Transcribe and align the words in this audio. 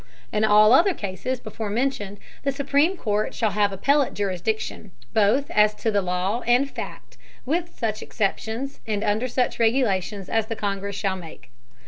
In 0.31 0.43
all 0.43 0.71
the 0.71 0.77
other 0.77 0.93
Cases 0.95 1.39
before 1.39 1.69
mentioned, 1.69 2.17
the 2.41 2.51
supreme 2.51 2.97
Court 2.97 3.35
shall 3.35 3.51
have 3.51 3.71
appellate 3.71 4.15
Jurisdiction, 4.15 4.89
both 5.13 5.51
as 5.51 5.75
to 5.75 5.91
Law 6.01 6.41
and 6.47 6.67
Fact, 6.67 7.17
with 7.45 7.77
such 7.77 8.01
Exceptions, 8.01 8.79
and 8.87 9.03
under 9.03 9.27
such 9.27 9.59
regulations 9.59 10.27
as 10.27 10.47
the 10.47 10.55
Congress 10.55 10.95
shall 10.95 11.17
make. 11.17 11.51